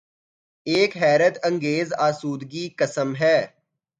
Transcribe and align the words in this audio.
ایک 0.63 0.97
حیرت 0.97 1.45
انگیز 1.45 1.93
آسودگی 1.93 2.69
قسم 2.79 3.15
ہے۔ 3.15 3.47